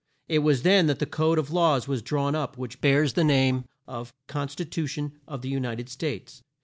[0.27, 3.65] It was then that the code of laws was drawn up which bears the name
[3.87, 6.41] of "Con sti tu tion of the U ni ted States."